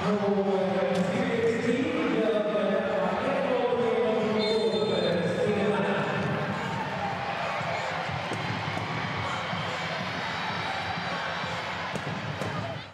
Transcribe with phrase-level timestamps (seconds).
[0.00, 0.38] Oh,